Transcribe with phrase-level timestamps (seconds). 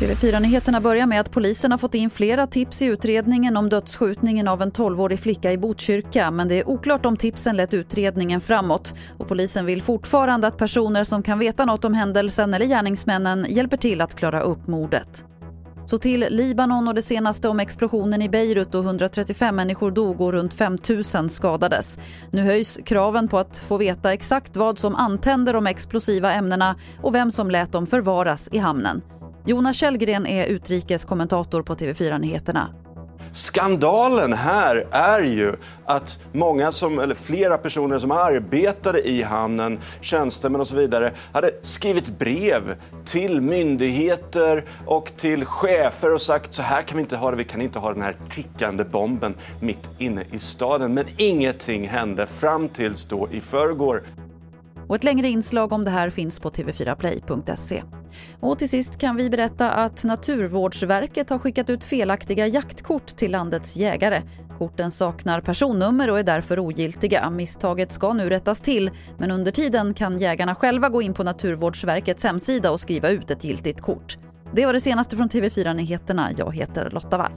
[0.00, 4.62] TV4-nyheterna börjar med att polisen har fått in flera tips i utredningen om dödsskjutningen av
[4.62, 9.28] en 12-årig flicka i Botkyrka men det är oklart om tipsen lett utredningen framåt och
[9.28, 14.00] polisen vill fortfarande att personer som kan veta något om händelsen eller gärningsmännen hjälper till
[14.00, 15.24] att klara upp mordet.
[15.86, 20.32] Så till Libanon och det senaste om explosionen i Beirut och 135 människor dog och
[20.32, 20.78] runt 5
[21.14, 21.98] 000 skadades.
[22.30, 27.14] Nu höjs kraven på att få veta exakt vad som antänder de explosiva ämnena och
[27.14, 29.02] vem som lät dem förvaras i hamnen.
[29.48, 32.74] Jonas Källgren är utrikeskommentator på TV4 Nyheterna.
[33.32, 35.54] Skandalen här är ju
[35.84, 41.50] att många som, eller flera personer som arbetade i hamnen, tjänstemän och så vidare, hade
[41.62, 47.30] skrivit brev till myndigheter och till chefer och sagt så här kan vi inte ha
[47.30, 50.94] det, vi kan inte ha den här tickande bomben mitt inne i staden.
[50.94, 54.02] Men ingenting hände fram tills då i förrgår.
[54.88, 57.82] Och ett längre inslag om det här finns på tv4play.se.
[58.40, 63.76] Och till sist kan vi berätta att Naturvårdsverket har skickat ut felaktiga jaktkort till landets
[63.76, 64.22] jägare.
[64.58, 67.30] Korten saknar personnummer och är därför ogiltiga.
[67.30, 72.24] Misstaget ska nu rättas till, men under tiden kan jägarna själva gå in på Naturvårdsverkets
[72.24, 74.18] hemsida och skriva ut ett giltigt kort.
[74.52, 76.30] Det var det senaste från TV4 Nyheterna.
[76.36, 77.32] Jag heter Lotta Wall.